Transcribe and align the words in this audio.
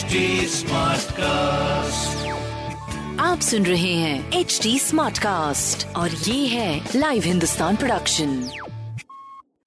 HD 0.00 0.18
Smartcast. 0.48 2.20
आप 3.20 3.40
सुन 3.40 3.66
रहे 3.66 3.94
हैं 3.94 4.32
एच 4.32 4.60
डी 4.62 4.78
स्मार्ट 4.78 5.18
कास्ट 5.18 5.96
और 5.96 6.10
ये 6.10 6.46
है 6.46 6.88
लाइव 6.96 7.22
हिंदुस्तान 7.22 7.76
प्रोडक्शन 7.76 8.36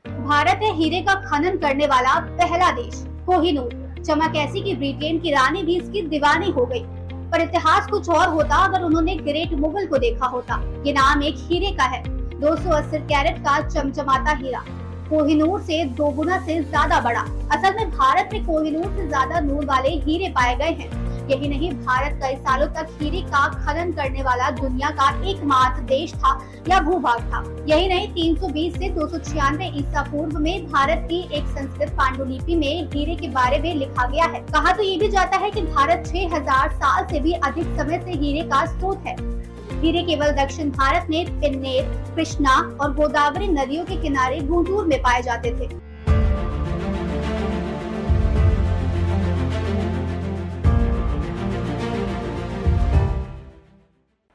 भारत 0.07 0.59
है 0.63 0.75
हीरे 0.77 1.01
का 1.01 1.15
खनन 1.15 1.57
करने 1.57 1.87
वाला 1.87 2.19
पहला 2.19 2.71
देश 2.71 3.03
कोहिनूर। 3.25 4.03
चमक 4.07 4.35
ऐसी 4.35 4.61
की 4.61 4.75
ब्रिटेन 4.75 5.19
की 5.19 5.31
रानी 5.31 5.63
भी 5.63 5.75
इसकी 5.77 6.01
दीवानी 6.01 6.51
हो 6.51 6.65
गई। 6.65 6.83
पर 7.31 7.41
इतिहास 7.41 7.87
कुछ 7.87 8.09
और 8.09 8.27
होता 8.29 8.55
अगर 8.55 8.81
उन्होंने 8.81 9.15
ग्रेट 9.15 9.53
मुगल 9.53 9.85
को 9.85 9.97
देखा 9.97 10.25
होता। 10.25 10.83
ये 10.87 10.93
नाम 10.93 11.23
एक 11.23 11.35
हीरे 11.37 11.71
का 11.71 11.83
है। 11.83 12.03
280 12.39 12.97
कैरेट 12.97 13.39
का 13.39 13.69
चमचमाता 13.69 14.31
हीरा। 14.31 14.65
कोहिनूर 15.03 15.61
से 15.61 15.83
दो 15.93 16.07
गुना 16.11 16.39
से 16.45 16.61
ज़्यादा 16.63 16.99
बड़ा। 16.99 17.21
असल 17.51 17.75
में 17.75 17.89
भारत 17.91 18.29
में 18.33 18.45
कोहिनूर 18.45 18.85
से 18.97 19.07
ज़्यादा 19.07 19.39
नूर 19.39 19.65
वाले 19.65 19.89
हीरे 20.05 20.29
पाए 20.29 20.55
गए 20.55 20.71
हैं। 20.73 21.01
यही 21.23 21.47
नहीं, 21.47 21.71
भारत 21.71 22.19
कई 22.21 22.35
सालों 22.35 22.67
तक 22.67 22.87
हीरे 23.01 23.21
का 23.27 23.47
खनन 23.55 23.91
करने 23.91 24.23
वाला 24.23 24.49
दुनिया 24.51 24.89
का 24.89 25.09
एकमात्र 25.29 25.81
देश 25.83 26.13
था 26.13 26.31
या 26.69 26.79
भूभाग 26.79 27.19
था। 27.31 27.43
यही 27.67 27.87
नहीं 27.87 28.07
320 28.13 28.77
से 28.77 28.89
दो 28.89 29.07
ईसा 29.79 30.01
पूर्व 30.01 30.39
में 30.39 30.65
भारत 30.67 31.07
की 31.09 31.21
एक 31.33 31.47
संस्कृत 31.49 31.91
पांडुलिपि 31.91 32.55
में 32.55 32.89
हीरे 32.93 33.15
के 33.15 33.27
बारे 33.29 33.59
में 33.59 33.73
लिखा 33.75 34.07
गया 34.07 34.25
है। 34.25 34.39
कहा 34.47 34.71
तो 34.71 34.83
ये 34.83 34.97
भी 34.97 35.07
जाता 35.09 35.37
है 35.37 35.51
कि 35.51 35.61
भारत 35.61 36.07
6000 36.07 36.71
साल 36.73 37.05
से 37.05 37.19
भी 37.19 37.33
अधिक 37.33 37.77
समय 37.77 38.01
से 38.05 38.19
हीरे 38.19 38.47
का 38.49 38.65
स्रोत 38.65 39.05
है। 39.07 39.15
हीरे 39.81 40.01
केवल 40.03 40.31
दक्षिण 40.33 40.69
भारत 40.71 41.07
में 41.09 41.39
पिन्नेर 41.41 41.85
कृष्णा 42.15 42.55
और 42.81 42.93
गोदावरी 42.95 43.47
नदियों 43.47 43.85
के 43.85 43.95
किनारे 44.01 44.39
गुंटूर 44.41 44.85
में 44.85 44.99
पाए 45.01 45.21
जाते 45.21 45.51
थे। 45.51 45.67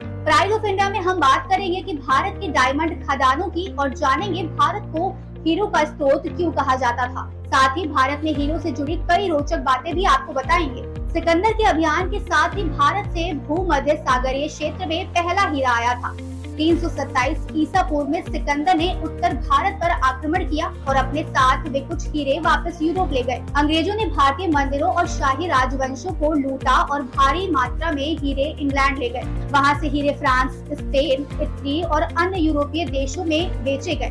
प्राइड 0.03 0.53
ऑफ़ 0.53 0.67
इंडिया 0.67 0.89
में 0.91 1.01
हम 1.01 1.21
बात 1.21 1.49
करेंगे 1.51 1.81
कि 1.83 1.93
भारत 1.95 2.39
के 2.41 2.49
डायमंड 2.49 3.03
खदानों 3.05 3.49
की 3.49 3.67
और 3.77 3.95
जानेंगे 3.95 4.43
भारत 4.43 4.93
को 4.97 5.09
हीरो 5.45 5.67
का 5.67 5.85
स्रोत 5.85 6.23
क्यों 6.27 6.53
कहा 6.53 6.77
जाता 6.77 7.07
था। 7.07 7.29
साथ 7.47 7.77
ही 7.77 7.87
भारत 7.89 8.21
में 8.25 8.33
हीरो 8.37 8.59
से 8.59 8.71
जुड़ी 8.73 8.97
कई 9.11 9.29
रोचक 9.29 9.59
बातें 9.65 9.95
भी 9.95 10.05
आपको 10.05 10.33
बताएँगे। 10.33 10.98
सिकंदर 11.09 11.53
के 11.53 11.65
अभियान 11.65 12.11
के 12.11 12.19
साथ 12.21 12.55
ही 12.57 12.63
भारत 12.63 13.07
से 13.11 13.33
भूमध्य 13.47 13.95
सागरीय 13.97 14.49
क्षेत्र 14.49 14.87
में 14.87 15.07
पहला 15.09 15.49
हीरा 15.51 15.71
आया 15.73 15.95
था। 15.95 16.11
327 16.57 17.47
ईसा 17.57 17.83
पूर्व 17.83 18.09
में 18.09 18.23
सिकंदर 18.23 18.75
ने 18.75 18.91
उत्तर 19.05 19.35
भारत 19.37 19.79
पर 19.83 19.91
आक्रमण 19.91 20.45
किया 20.51 20.67
और 20.89 20.97
अपने 20.97 21.23
साथ 21.23 21.69
वे 21.69 21.81
कुछ 21.81 22.07
हीरे 22.09 22.39
वापस 22.41 22.79
यूरोप 22.83 23.13
ले 23.13 23.23
गए। 23.23 23.41
अंग्रेज़ों 23.57 23.95
ने 23.95 24.07
भारतीय 24.07 24.49
मंदिरों 24.49 24.93
और 24.93 25.07
शाही 25.09 25.47
राजवंशों 25.47 26.13
को 26.13 26.33
लूटा 26.35 26.77
और 26.83 27.03
भारी 27.17 27.51
मात्रा 27.51 27.93
में 27.93 28.17
हीरे 28.19 28.55
इंग्लैंड 28.61 28.99
ले 28.99 29.09
गए। 29.09 29.49
वहाँ 29.53 29.79
से 29.81 29.89
हीरे 29.89 30.15
फ्रांस, 30.15 30.63
स्पेन, 30.73 31.27
इटली 31.43 31.83
और 31.83 32.03
अन्य 32.03 32.41
यूरोपीय 32.41 32.85
देशों 32.87 33.25
में 33.25 33.65
बेचे 33.65 33.95
गए। 33.95 34.11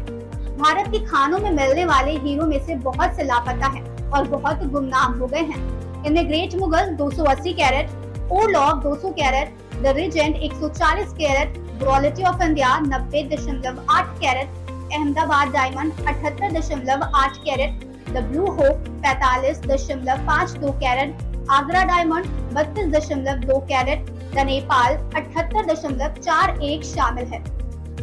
भारत 0.60 0.92
के 0.92 1.06
खानों 1.06 1.40
में 1.40 1.52
मिलने 1.52 1.86
वाले 1.86 2.18
हीरो 2.20 2.46
में 2.46 2.60
से 2.66 2.76
बहुत 2.84 3.16
से 3.16 3.24
लापता 3.24 3.68
है 3.68 3.84
और 4.10 4.28
बहुत 4.28 4.64
गुमनाम 4.66 5.20
हो 5.20 5.28
गए 5.28 5.42
हैं। 5.42 5.87
इनमें 6.06 6.28
ग्रेट 6.30 6.56
मुगल 6.56 6.96
280 6.98 7.54
कैरेट 7.54 8.32
ओलॉक 8.32 8.84
200 8.84 9.12
carat, 9.14 9.50
the 9.84 9.94
Regent 9.98 10.36
140 10.44 11.14
carat 11.18 11.58
quality 11.80 12.24
of 12.24 12.44
India 12.44 12.78
नब्बे 12.80 13.24
दशमलव 13.36 13.86
आठ 13.90 14.18
कैरेट, 14.20 14.48
अहमदाबाद 14.70 15.52
डायमंड 15.54 16.08
अठहत्तर 16.08 16.52
दशमलव 16.52 17.04
आठ 17.16 17.38
कैरेट, 17.38 17.84
द 18.10 18.24
ब्लू 18.24 18.46
होप 18.52 18.88
पैतालीस 19.06 19.60
दशमलव 19.62 20.26
पाँच 20.28 20.52
दो 20.58 20.72
कैरेट, 20.84 21.16
आगरा 21.52 21.84
डायमंड 21.84 22.26
बत्तीस 22.54 22.88
दशमलव 22.88 23.46
दो 23.46 23.60
कैरेट, 23.68 24.10
द 24.36 24.46
नेपाल 24.46 24.94
अठहत्तर 24.94 25.66
दशमलव 25.66 26.22
चार 26.22 26.60
एक 26.64 26.84
शामिल 26.84 27.26
है। 27.26 27.44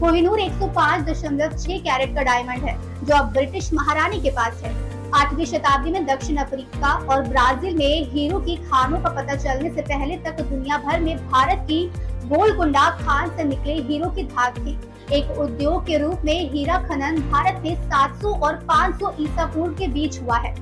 कोहिनूर 0.01 0.41
105.6 0.41 1.79
कैरेट 1.81 2.15
का 2.15 2.23
डायमंड 2.23 2.65
है, 2.65 2.77
जो 3.05 3.15
अब 3.15 3.33
ब्रिटिश 3.33 3.73
महारानी 3.73 4.21
के 4.21 4.31
पास 4.31 4.63
है। 4.65 4.73
आठवीं 5.15 5.45
शताब्दी 5.47 5.91
में 5.91 6.07
दक्षिण 6.07 6.37
अफ्रीका 6.37 6.93
और 7.07 7.23
ब्राज़ील 7.23 7.75
में 7.77 8.11
हीरो 8.13 8.39
की 8.39 8.55
खानों 8.57 8.99
का 9.01 9.09
पता 9.11 9.35
चलने 9.35 9.71
से 9.71 9.83
पहले 9.83 10.17
तक 10.25 10.41
दुनिया 10.41 10.79
भर 10.79 11.01
में 11.01 11.17
भारत 11.29 11.65
की 11.69 11.85
गोलकुंडा 12.29 12.89
खान 13.01 13.31
से 13.37 13.45
निकले 13.45 13.75
हीरो 13.83 14.09
की 14.11 14.23
धाक 14.25 14.59
थी। 14.59 14.77
एक 15.13 15.39
उद्योग 15.39 15.87
के 15.87 15.99
रूप 15.99 16.23
में 16.25 16.51
हीरा 16.53 16.79
खनन 16.89 17.21
भारत 17.31 17.61
में 17.65 17.75
700 17.91 18.33
और 18.39 18.57
500 18.71 19.13
ईसा 19.21 19.45
पूर्व 19.47 19.75
के 19.75 19.89
बीच 19.89 20.21
हुआ 20.23 20.39
है। 20.39 20.53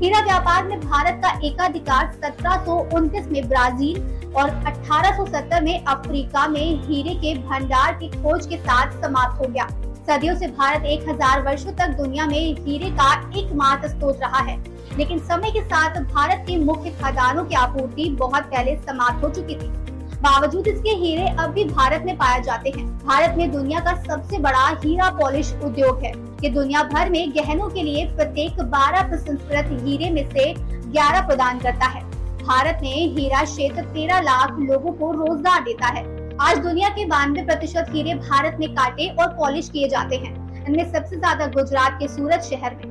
हीरा 0.00 0.20
व्यापार 0.24 0.66
में 0.66 0.80
भारत 0.80 1.20
का 1.24 1.30
एकाधिकार 1.46 2.10
सत्रह 2.14 2.64
सौ 2.64 2.78
उनतीस 2.96 3.26
में 3.26 3.48
ब्राज़ील 3.48 4.00
और 4.36 4.50
1870 4.66 5.62
में 5.62 5.84
अफ्रीका 5.84 6.46
में 6.48 6.82
हीरे 6.86 7.14
के 7.16 7.34
भंडार 7.44 7.92
की 7.94 8.08
खोज 8.12 8.46
के 8.46 8.56
साथ 8.58 9.00
समाप्त 9.02 9.40
हो 9.40 9.52
गया। 9.52 9.68
सदियों 10.10 10.34
से 10.36 10.46
भारत 10.48 10.84
एक 10.84 11.08
हज़ार 11.08 11.42
वर्षो 11.42 11.70
तक 11.70 11.88
दुनिया 11.96 12.24
में 12.26 12.56
हीरे 12.56 12.88
का 12.92 13.10
एकमात्र 13.38 13.88
स्रोत 13.88 14.20
रहा 14.20 14.38
है। 14.38 14.56
लेकिन 14.98 15.18
समय 15.20 15.50
के 15.50 15.60
साथ 15.62 16.00
भारत 16.04 16.44
के 16.48 16.56
मुख्य 16.58 16.90
खदानों 17.02 17.44
की 17.44 17.54
आपूर्ति 17.56 18.08
बहुत 18.20 18.44
पहले 18.44 18.74
समाप्त 18.78 19.24
हो 19.24 19.30
चुकी 19.30 19.54
थी। 19.54 19.68
बावजूद 20.16 20.68
इसके 20.68 20.94
हीरे 21.02 21.28
अब 21.28 21.50
भी 21.50 21.64
भारत 21.66 22.02
में 22.06 22.16
पाए 22.16 22.42
जाते 22.42 22.70
हैं। 22.70 22.86
भारत 23.06 23.36
में 23.38 23.50
दुनिया 23.52 23.80
का 23.80 23.94
सबसे 24.02 24.38
बड़ा 24.38 24.66
हीरा 24.84 25.10
पॉलिश 25.20 25.54
उद्योग 25.64 26.04
है 26.04 26.12
ये 26.42 26.50
दुनिया 26.50 26.82
भर 26.92 27.10
में 27.10 27.30
गहनों 27.30 27.68
के 27.68 27.82
लिए 27.82 28.04
प्रत्येक 28.16 28.60
12 28.72 29.08
प्रसंस्कृत 29.08 29.68
हीरे 29.84 30.10
में 30.10 30.24
से 30.30 30.52
11 30.92 31.26
प्रदान 31.26 31.58
करता 31.58 31.86
है। 31.88 32.02
भारत 32.42 32.80
में 32.82 33.16
हीरा 33.16 33.44
क्षेत्र 33.44 33.84
13 33.94 34.20
लाख 34.22 34.58
लोगों 34.60 34.92
को 34.92 35.12
रोज़गार 35.14 35.60
देता 35.64 35.86
है। 35.88 36.04
आज 36.40 36.58
दुनिया 36.58 36.88
के 36.88 37.04
बानवे 37.04 37.42
प्रतिशत 37.44 37.86
हीरे 37.90 38.12
भारत 38.16 38.56
में 38.60 38.68
काटे 38.74 39.08
और 39.12 39.26
पॉलिश 39.38 39.68
किए 39.68 39.88
जाते 39.88 40.16
हैं। 40.16 40.64
इनमें 40.66 40.92
सबसे 40.92 41.16
ज़्यादा 41.16 41.46
गुजरात 41.46 41.98
के 42.00 42.08
सूरत 42.08 42.42
शहर 42.44 42.74
में। 42.74 42.84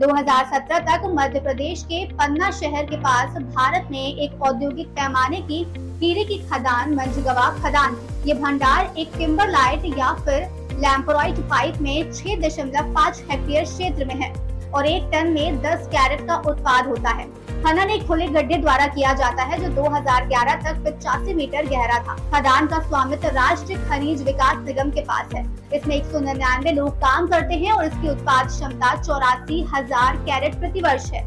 2017 0.00 0.80
तक 0.88 1.04
मध्य 1.14 1.40
प्रदेश 1.40 1.82
के 1.84 2.04
पन्ना 2.12 2.50
शहर 2.52 2.86
के 2.86 2.96
पास 3.02 3.38
भारत 3.44 3.88
में 3.90 4.06
एक 4.06 4.42
औद्योगिक 4.42 4.88
पैमाने 4.90 5.40
की 5.42 5.62
हीरे 6.00 6.24
की 6.24 6.38
खदान, 6.40 6.94
मंजगवा 6.94 7.48
खदान, 7.60 7.96
ये 8.26 8.34
भंडार 8.34 8.94
एक 8.98 9.16
टिम्बर 9.18 9.50
लाइट 9.50 9.84
या 9.98 10.12
फिर 10.24 10.42
लैम्पोराइट 10.80 11.38
पाइप 11.50 11.80
में 11.82 12.12
छह 12.12 12.40
दशमलव 12.40 12.92
पाँच 12.94 13.24
हेक्टेयर 13.30 13.64
क्षेत्र 13.64 14.04
में 14.04 14.14
है 14.16 14.32
और 14.70 14.86
एक 14.86 15.10
टन 15.12 15.32
में 15.32 15.62
10 15.62 15.86
कैरेट 15.88 16.26
का 16.28 16.42
उत्पाद 16.48 16.86
होता 16.86 17.10
है। 17.10 17.28
खनन 17.56 17.90
एक 17.90 18.06
खुले 18.06 18.26
गड्ढे 18.26 18.56
द्वारा 18.56 18.86
किया 18.86 19.12
जाता 19.12 19.42
है, 19.42 19.58
जो 19.58 19.68
2011 19.68 20.54
तक 20.54 20.84
पचासी 20.84 21.34
मीटर 21.34 21.66
गहरा 21.66 21.98
था। 21.98 22.14
खदान 22.14 22.66
का 22.66 22.78
स्वामित्व 22.88 23.28
राष्ट्रीय 23.28 23.78
खनिज 23.78 24.22
विकास 24.22 24.66
निगम 24.66 24.90
के 24.90 25.00
पास 25.00 25.34
है। 25.34 25.44
इसमें 25.74 25.96
एक 25.96 26.04
सौ 26.04 26.20
निन्यानवे 26.20 26.72
लोग 26.72 26.88
काम 26.88 27.26
करते 27.26 27.54
हैं 27.54 27.72
और 27.72 27.84
इसकी 27.84 28.08
उत्पाद 28.08 28.46
क्षमता 28.46 29.02
चौरासी 29.02 29.62
हज़ार 29.74 30.16
कैरेट 30.16 30.54
प्रति 30.54 30.80
वर्ष 30.80 31.10
है। 31.12 31.24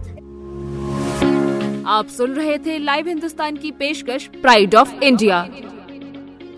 आप 1.85 2.07
सुन 2.07 2.33
रहे 2.33 2.57
थे 2.57 2.77
लाइव 2.77 3.07
हिंदुस्तान 3.07 3.55
की 3.55 3.71
पेशकश 3.71 4.29
प्राइड 4.41 4.75
ऑफ़ 4.75 4.93
इंडिया 5.03 5.47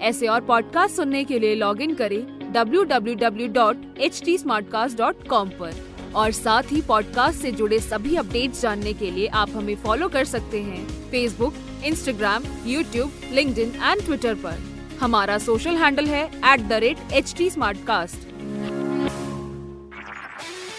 ऐसे 0.01 0.27
और 0.27 0.41
पॉडकास्ट 0.41 0.95
सुनने 0.95 1.23
के 1.23 1.39
लिए 1.39 1.55
लॉग 1.55 1.81
इन 1.81 1.93
करें 1.93 2.51
कॉम 5.27 5.49
पर। 5.49 5.91
और 6.16 6.31
साथ 6.31 6.63
ही 6.72 6.81
पॉडकास्ट 6.81 7.41
से 7.41 7.51
जुड़े 7.51 7.79
सभी 7.79 8.16
अपडेट्स 8.16 8.61
जानने 8.61 8.94
के 8.94 9.11
लिए 9.11 9.27
आप 9.27 9.49
हमें 9.49 9.75
फॉलो 9.75 10.09
कर 10.09 10.25
सकते 10.25 10.61
हैं। 10.61 11.11
Facebook 11.11 11.53
Instagram 11.83 12.44
YouTube 12.66 13.11
link 13.31 13.59
and 13.59 14.05
Twitter 14.05 14.33
पर। 14.35 14.59
हमारा 15.01 15.38
सोशल 15.38 15.75
हैंडल 15.75 16.05
है 16.05 16.25
at 16.25 16.67
the 16.67 16.73
rate 16.73 16.97
H 17.13 17.33
T 17.38 17.49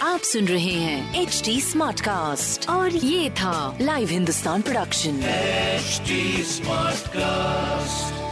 आप 0.02 0.20
सुन 0.20 0.44
रहे 0.44 0.74
हैं 0.74 1.22
एच 1.22 1.42
टी 1.44 1.62
और 2.66 2.96
ये 2.96 3.30
था 3.30 3.78
live 3.80 4.08
Hindustan 4.08 4.62
production 4.62 5.20
HD 5.82 6.42
Smartcast. 6.46 8.31